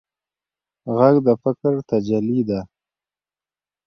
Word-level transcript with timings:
غږ 0.95 1.15
د 1.25 1.27
فکر 1.43 1.73
تجلی 1.89 2.39
ده 2.49 2.59